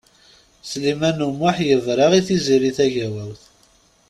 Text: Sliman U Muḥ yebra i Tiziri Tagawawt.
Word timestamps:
Sliman 0.69 1.19
U 1.27 1.29
Muḥ 1.39 1.57
yebra 1.67 2.05
i 2.19 2.21
Tiziri 2.27 2.71
Tagawawt. 2.77 3.41